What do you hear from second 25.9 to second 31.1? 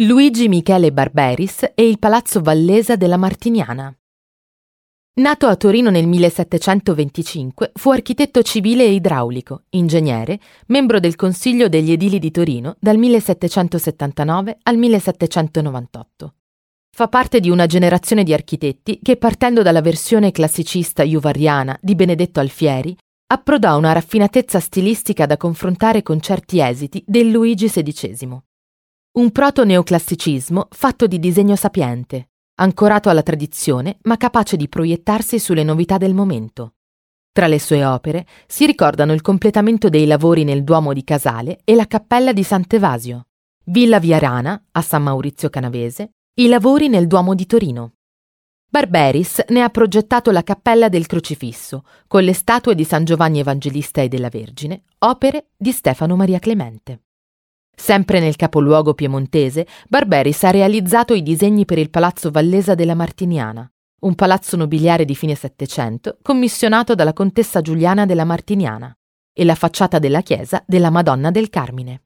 con certi esiti del Luigi XVI. Un proto-neoclassicismo fatto